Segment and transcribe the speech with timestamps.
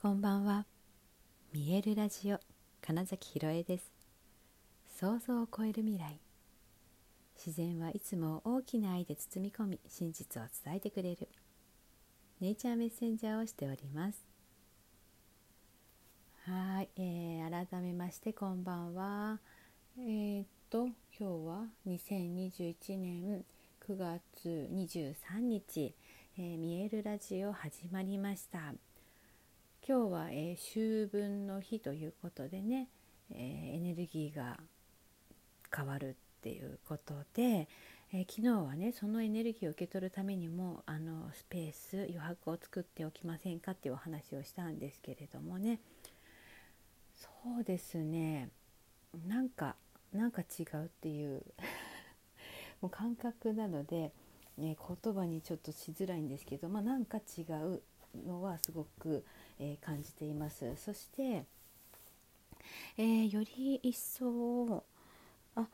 [0.00, 0.64] こんばんは。
[1.52, 2.38] 見えるラジオ
[2.80, 3.90] 金崎ひろえです。
[4.96, 6.20] 想像を超える未来。
[7.36, 11.28] 自然はいつも大きな愛で包み込み真実を伝えてくれる。
[12.40, 14.24] ネイチャーメッセンジャーをしております。
[16.44, 19.40] はい、えー、改めましてこんばんは。
[19.98, 23.44] えー、っと今日は2021年
[23.84, 25.92] 9月23日、
[26.38, 28.74] えー、見えるラジオ始まりました。
[29.88, 32.90] 今日は、え、秋分の日ということでね、
[33.30, 34.58] え、エネルギーが
[35.74, 37.70] 変わるっていうことで、
[38.12, 45.80] えー、昨日はねそのエネルギーを受け取るためにもあのスペース余白を作っておきませんかっていうお話をしたんですけれどもね。
[47.16, 48.50] そうですね。
[49.26, 49.74] なんか
[50.12, 51.42] なんか違うっていう
[52.82, 54.12] もう感覚なので、
[54.58, 57.80] ね、言葉にちょっとしづらいんですけど、まあ、なんか違う
[58.26, 59.24] のはすごく、
[59.58, 61.44] えー、感じていますそして、
[62.96, 64.84] えー、より一層
[65.54, 65.66] あ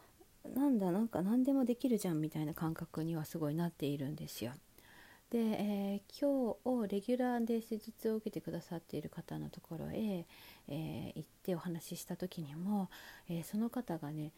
[0.54, 4.52] なんだなんか何でもできるじゃんみたいな感覚にはすごいなっているんですよ。
[5.30, 10.26] で、えー、今日レギュラーで施術を受けてくださっている方のところへ、
[10.68, 12.88] えー、行ってお話しした時にも、
[13.28, 14.32] えー、その方がね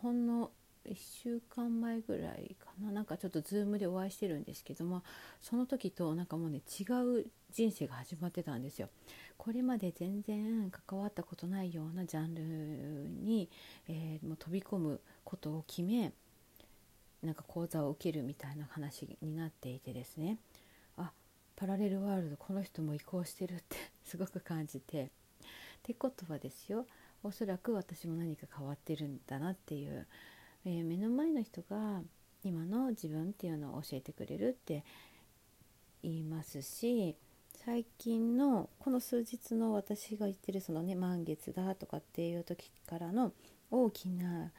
[0.00, 0.50] ほんの
[0.86, 2.90] 1週間前ぐらいかな。
[2.90, 5.02] なんかちょっと Zoom でお会いしてるんですけども
[5.40, 6.84] その時となんかもうね違
[7.20, 8.88] う人生が始まってたんですよ。
[9.36, 12.42] これまで全然関わったことないようなジャンル
[13.24, 13.48] に、
[13.88, 16.12] えー、もう飛び込むことを決め
[17.22, 20.38] なんか講座を受けるみたいな話になっていてですね。
[20.96, 21.12] あ
[21.56, 25.04] パラレルワールドこの人も移行してるって すごく感じて。
[25.04, 25.08] っ
[25.82, 26.86] てことはですよ。
[27.22, 30.06] おそらく私も何か変わってるんだなっていう
[30.64, 32.02] えー、目の前の人が
[32.42, 34.84] 今の自分っていうのを教えてくれるって
[36.02, 37.16] 言いますし
[37.64, 43.32] 最近のこの数日の私が言ってるそのね満月だとかっていう時からの
[43.70, 44.50] 大きな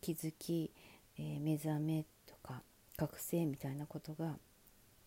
[0.00, 0.70] 気づき、
[1.18, 2.62] えー、目覚めとか
[2.96, 4.36] 覚醒みたいなことが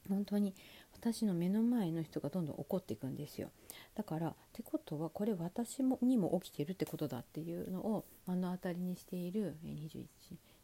[0.08, 0.54] 本当に
[0.94, 3.50] 私の目の前の人がどんどん怒っていくんですよ。
[3.96, 9.56] だからってことはこれ私もにも起きてるってことだっていうのを目の当たりにしている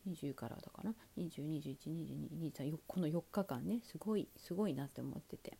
[0.07, 5.57] 2120からだから20212223この4日間ねすごいすごいなって思ってて。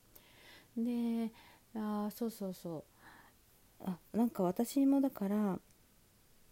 [0.76, 1.32] で
[1.76, 2.84] あそうそうそう。
[3.86, 5.60] あなんか私もだから、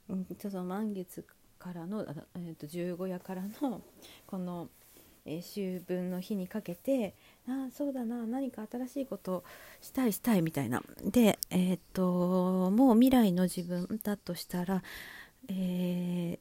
[0.10, 1.26] うん、ちょっと満月
[1.58, 2.06] からの、
[2.36, 3.82] えー、と十五夜からの
[4.26, 4.70] この
[5.26, 7.16] えー、秋分の日にかけて
[7.48, 9.44] あそうだな何か新しいこと
[9.82, 10.82] したいしたいみたいな。
[11.04, 14.84] でえー、っともう未来の自分だとしたら、
[15.48, 16.38] え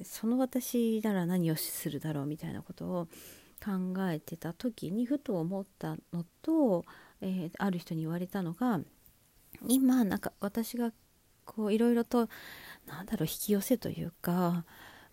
[0.00, 3.08] ー、その私なら何をするだろうみたいなことを
[3.64, 6.84] 考えてた時にふと思ったのと、
[7.22, 8.80] えある人に言われたのが
[9.66, 10.92] 今なんか私が
[11.46, 12.28] こういろいろと
[12.86, 14.64] なんだろう引き寄せというか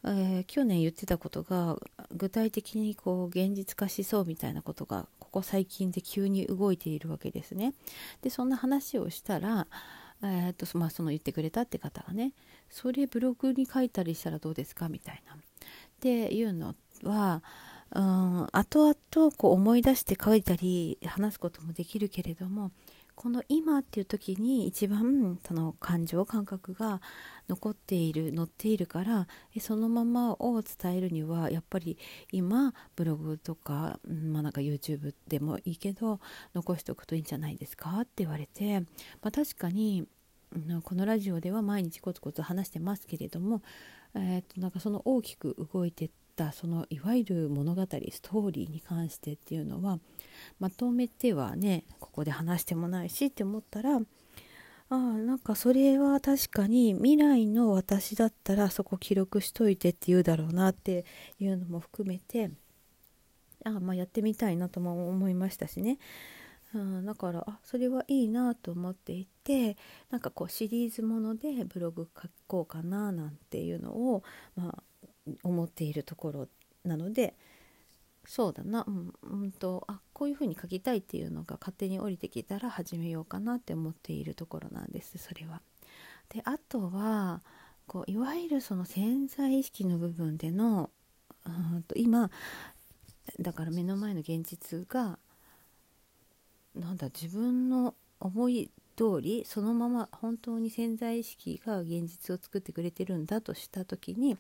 [0.06, 1.78] えー、去年言ってたことが
[2.12, 7.74] 具体的にこう現実化しそうみたいなことがここ最近で急に動いているわけですね。
[8.22, 9.68] でそんな話をしたら、
[10.22, 12.34] えー、っとまあ、その言ってくれたって方がね
[12.70, 15.34] それブログに書いたりしたらどうですかみたいな。
[15.34, 15.38] っ
[16.00, 17.42] ていうのは
[17.96, 22.72] うん後々こう思い出して書いたり話すこともできるけれども
[23.16, 27.02] この今っていう時に一番その感情感覚が
[27.48, 29.28] 残っている乗っているから
[29.60, 31.98] そのままを伝えるにはやっぱり
[32.32, 36.20] 今ブログとか,、まあ、なんか YouTube でもいいけど
[36.56, 38.00] 残しておくといいんじゃないですか？
[38.02, 38.88] って言われて、ま
[39.24, 40.08] あ、確かに
[40.84, 43.62] このラジオでは毎日コツコツ話してますけれども、
[44.16, 50.00] えー、となんかその大きく動いてったそのいわゆる物語ストーリーに関してっていうのは
[50.60, 54.00] まとめてはねここで話してもないしって思ったら
[54.90, 61.06] あなんかそれは確かに未来の私だったらそこ記録しといてって言うだろうなって
[61.40, 62.52] いうのも含めて
[63.64, 66.00] あまあやってみたいなとも思いましたしね、
[66.76, 69.78] うん、だからあそれはいいなと思っていて
[70.10, 74.24] なんかこうシリーズものでブログ書こうかななんていうのを、
[74.56, 74.84] まあ、
[75.44, 76.48] 思っているところ
[76.84, 77.36] なので
[78.26, 85.62] そうだな、うん、うんとあこういうふうに書きたいっていうのが勝手に降りてきたら始めようかなって思っているところなんですそれは。
[86.30, 87.42] であとは
[87.86, 90.90] こういわゆるその潜在意識の部分での
[91.88, 92.32] と今
[93.40, 95.20] だから目の前の現実が
[96.76, 104.38] なんだ自分の思い通りそのまま本当に潜在意識が現実を作ってくれてるんだとした時に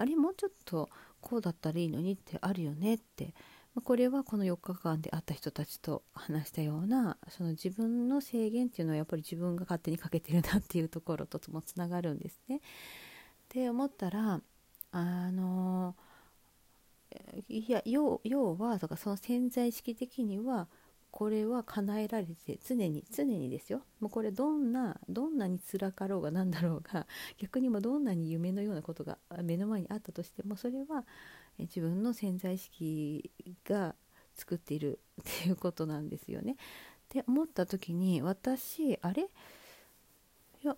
[0.00, 0.88] あれもうちょっと
[1.20, 3.34] こうだったらいいのにってあるよねって
[3.74, 12.56] まこれはこの4日間で会った人たちと話したようなその自分の制限っていうのはやっぱり自分が勝手にかけてるなっていうところともつながるんですね。
[12.56, 12.60] っ
[13.50, 14.40] て思ったら
[14.92, 15.94] あの
[17.48, 18.20] いや要
[18.58, 20.68] はだかその潜在意識的には
[21.10, 23.82] これは叶えられて常に常にですよ。
[24.00, 27.06] もうこれどんなどんなに辛かろうが何だろうが
[27.38, 31.04] 逆にもどんなに夢のようなことが目の前にあったとしてもそれは
[31.58, 33.30] 自分の潜在意識
[33.64, 33.94] が
[34.34, 36.52] 作っている っていうことなんですよね。
[36.52, 36.56] っ
[37.08, 39.24] て思った時に私あれ？
[40.62, 40.76] いや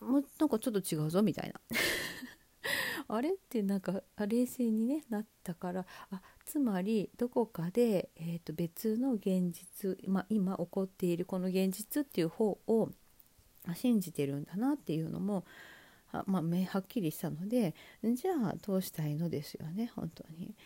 [0.00, 1.60] もうなんかちょっと違うぞみたいな。
[3.08, 3.30] あれ？
[3.30, 6.20] ってなんか冷静に、ね、なったからあ
[6.50, 12.90] つまりどこかで、えー、と別の現実、まあ、今起こっているこの現実っていう方を
[13.76, 15.44] 信じてるんだなっていうのも
[16.10, 20.56] あ、まあ、はっきりしたのでじゃあどうしたいのですよね本当に。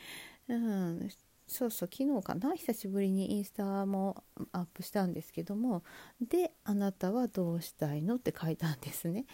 [0.49, 1.09] うん
[1.47, 5.85] そうそう昨日かな久しぶりにインスタもアップしたんですけども
[6.19, 9.27] で「あなたはどうしたいの?」って書いたんですね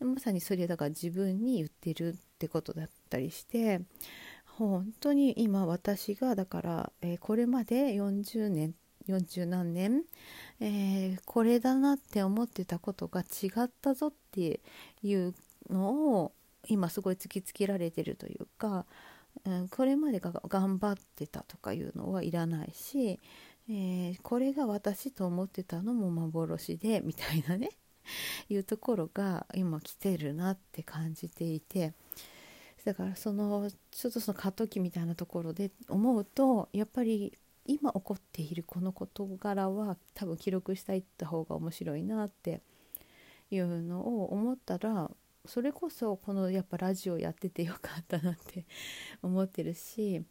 [0.00, 3.82] まさにそれだから自分に言ってるってことだったりして
[4.58, 8.74] 本当に今私がだから、えー、これまで40年
[9.08, 10.02] 40何年、
[10.58, 14.60] えー、これだなって思ってたことが違ったぞって
[15.02, 15.34] いう
[15.70, 16.32] のを
[16.66, 18.84] 今すごい突きつけられてるというか、
[19.46, 23.20] うん、これまでが頑張ってたとかいうのはいらないし、
[23.70, 27.70] えー、これが私と思ってたのも幻でみたいなね
[28.48, 31.92] いうところが今来てるなって感じていて
[32.88, 37.36] だからそのちょっとその過渡期みたいなところで思うとやっぱり
[37.66, 42.62] 今起こっているこの事柄は多分記録していった方が面白いなって
[43.50, 45.10] いうのを思ったら
[45.44, 48.64] それこそこのやっぱラジオやっててよかったなって
[49.22, 50.22] 思ってるし、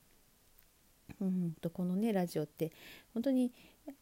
[1.21, 2.71] うんとこのねラジオって
[3.13, 3.53] 本当に、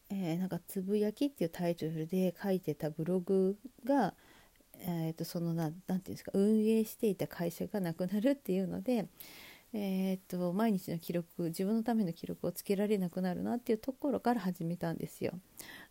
[0.08, 4.14] え、なんかつぶやきっていうタイトルで書いてたブログが、
[4.80, 9.06] えー、とそのなて言うんですか運営していた会社がなくなるっていうので、
[9.72, 15.32] えー、と毎日の記録自分のための記録をつけられなくなるなっていうところから始めたんですよ。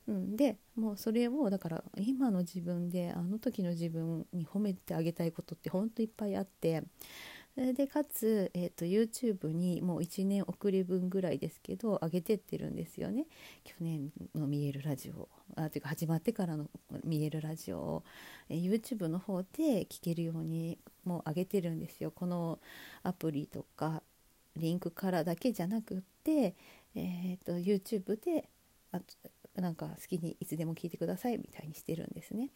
[0.08, 6.84] うん、でもうそれをだから今の自分であの時の自分に褒めてあげたいことってほんといっぱいあって
[7.56, 13.28] でかつ、えーと、YouTube にもう1年遅れ分ぐらいですけど上げてってるんですよね。
[13.64, 16.70] 去年の「見えるラジオ」あというか始まってからの
[17.06, 18.04] 「見えるラジオ」を、
[18.50, 22.12] えー、YouTube の方で聞けるようにもう上げてるんですよ。
[22.12, 22.60] この
[23.04, 24.04] アプリとか
[24.58, 26.56] リンクからだけじゃなくって、
[26.94, 28.50] えーと、YouTube で
[28.92, 29.00] あ
[29.56, 32.50] なんか好きにいつでも聞いてくださいみたいにしてるんですね。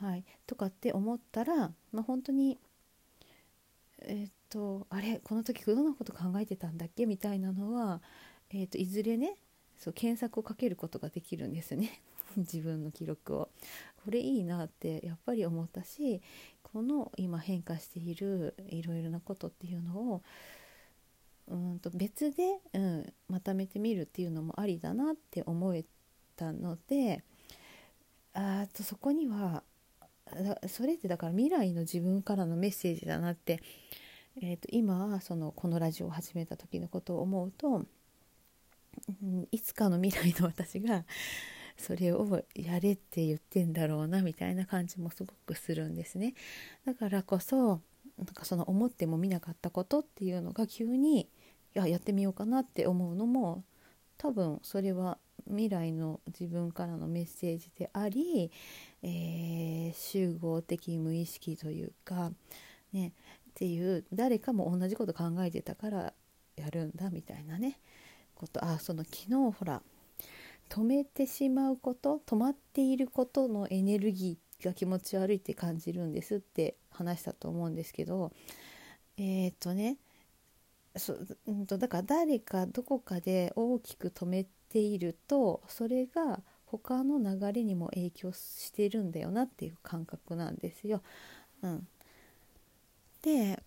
[0.00, 2.58] はい、とかって思ったら、まあ、本当に
[4.02, 7.06] えっ、とあれこの時どんなこと考えてたんだっけ？
[7.06, 8.00] みたいなのは、
[8.50, 9.36] えーと、いずれね
[9.76, 12.02] そう検索をかけることができるんですね
[12.36, 13.48] 自分の記録を。
[14.04, 16.22] これいいなってやっぱり思ったし
[16.62, 20.22] この今変化しているいろいろなことっていうのを
[21.48, 25.84] うんと別で、うん、まとめてみるっていうのもありだなって思え
[26.36, 27.22] たので
[28.32, 29.62] あとそこには
[30.68, 33.60] それってだから未来の自分からのメッセージだなって、
[34.40, 37.84] えー、と今そのこのラジオを始めた時のことを思うと、
[39.22, 41.04] うん、いつかの未来の私が
[41.76, 46.34] それをやれって言ってんだろうなみたいな感じもすごくするんですね。
[46.84, 47.80] だからこそ
[48.16, 51.28] なんかその思ってもみなかったことっていうのが急にい
[51.74, 53.62] ややってみようかなって思うのも
[54.16, 58.50] 多分それは未来の自分からのメッセージであり、
[59.02, 62.32] えー、集合的無意識というか、
[62.92, 63.12] ね、
[63.50, 66.12] っていう誰かも同じこと考えてたから
[66.56, 67.80] やるんだみたいなね
[68.34, 68.64] こと。
[68.64, 69.82] あその昨日ほら
[70.68, 78.32] 止めてしまうこと止まっていることのエネルギーが気持ち悪いって感じるんですって話したと思うんですけど
[79.16, 79.98] えー、っとね
[80.96, 86.40] そ、うんと、だから誰かどこかで大きく止めているとそれが
[86.70, 91.02] 他の流れにも影響してるんだよなっていう感覚なんですよ。
[91.62, 91.86] うん、
[93.22, 93.62] で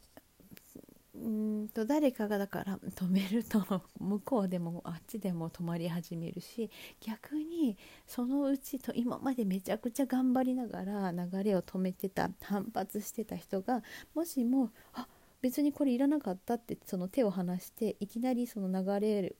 [1.14, 7.78] うんと誰かがだから止めると向こうでもあっちでも止まり始めるし逆に
[8.08, 13.84] そのうちと今までめちゃくちゃ頑張りながら流れを止めてた反発してた人が
[14.16, 15.06] もしもあ
[15.42, 19.36] 別にこれいらなかったってその手を離していきなりその流れ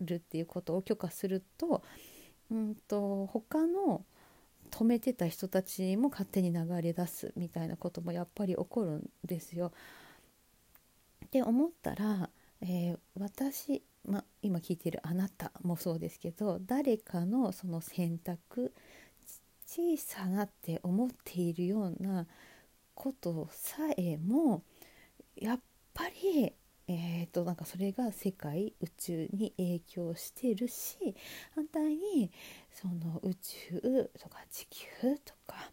[0.00, 1.82] るっていうことを許可すると,、
[2.50, 4.04] うんと、他の
[4.70, 9.72] 止めてた人たちも勝手に流れ出すみたいなこともやっぱり起こるんですよ。
[11.26, 12.30] って思ったら、
[12.62, 18.72] えー、私ま、今聞いてるあなたもそうですけど誰かのその選択
[19.66, 22.26] 小さなって思っているような
[22.94, 24.62] ことさえも
[25.36, 25.60] やっ
[25.94, 26.52] ぱり
[26.92, 31.14] えーと、なんかそれが世界宇宙に影響してるし
[31.54, 32.32] 反対に
[32.72, 34.86] その宇宙とか地球
[35.24, 35.70] とか、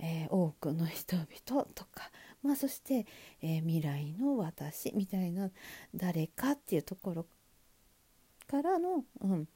[0.00, 2.10] えー、多くの人々とか、
[2.42, 3.06] まあ、そして、
[3.40, 5.48] えー、未来の私みたいな
[5.94, 7.26] 誰かっていうところ
[8.48, 9.46] からの、うん、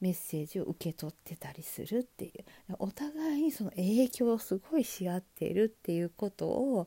[0.00, 2.44] メッセージを受け取ってたりするっていう。
[2.78, 6.86] お互いにその影響をすごいし合っているっていうことを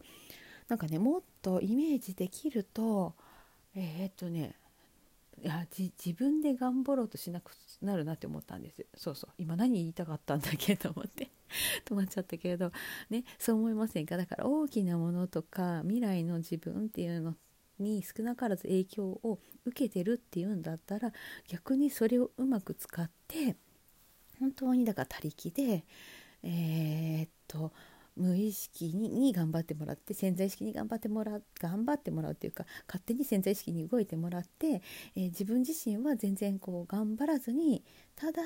[0.70, 3.14] なんかねもっとイメージできると
[3.80, 4.56] えー、っとね
[5.40, 8.84] いや自分で頑張ろうとしなくなるなって思ったんです。
[8.96, 9.32] そうそう。
[9.38, 11.30] 今何言いたかったんだっけと思って。
[11.86, 12.72] 止まっちゃったけれど。
[13.12, 14.18] ねそう思いませんか？
[14.18, 17.36] だから大きなものとか未来の自分っていうの
[17.78, 21.14] に少なからず影響を受けてるっていうんだったら
[21.48, 23.56] 逆にそれをうまく使って
[24.40, 25.86] 本当にだから他力で
[26.42, 27.72] えー、っと
[28.18, 34.82] 無意識に頑張ってもらって潜在意識に頑張ってもらう頑張ってもらうっていうか勝手に潜在意識に動いてもらって、
[35.16, 37.84] えー、自分自身は全然こう頑張らずに
[38.16, 38.42] ただ、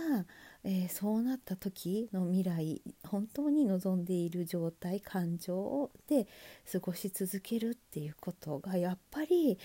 [0.63, 6.27] えー、そうなった時の未来本当に望んでいる状態感情で
[6.71, 9.57] 過ごし続けるっていうことがやっぱり、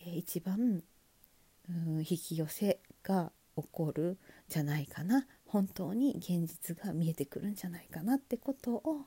[0.00, 0.82] えー、一番、
[1.68, 4.18] うん、引き寄せが起こる
[4.48, 5.26] じゃないかな。
[5.52, 9.02] 本当に現実が見えてくるんじゃないかなってことを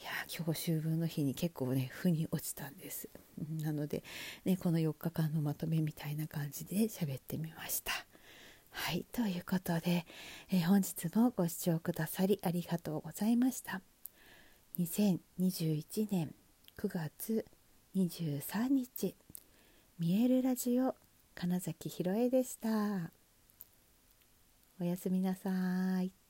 [0.00, 3.08] いや今日秋分の日に結構ね腑に落ちたんです。
[3.62, 4.02] なので、
[4.44, 7.92] ね、この4日間のまとめみたいな感じで喋ってみました。
[8.70, 10.04] はいということで、
[10.50, 13.80] えー、本日もご視聴くださりありがとうございました。
[14.78, 16.34] 2021年
[16.76, 17.46] 9月
[17.94, 19.14] 23日
[20.00, 20.96] 見えるラジオ
[21.36, 23.12] 金崎ひろえでした。
[24.80, 26.23] おやすみなさい。